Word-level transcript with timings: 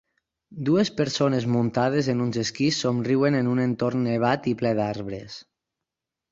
Dues 0.69 0.89
persones 1.01 1.45
muntades 1.57 2.09
en 2.15 2.25
uns 2.25 2.41
esquís 2.45 2.81
somriuen 2.87 3.39
en 3.43 3.53
un 3.55 3.63
entorn 3.69 4.03
nevat 4.09 4.51
i 4.55 4.59
ple 4.65 4.75
d'arbres. 4.83 5.41